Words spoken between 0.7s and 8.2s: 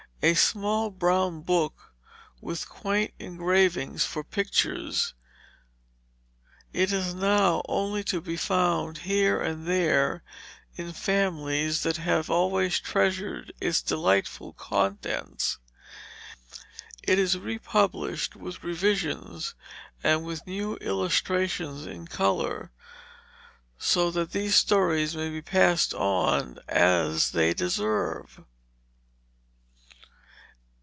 brown book with quaint engravings for pictures, it is now only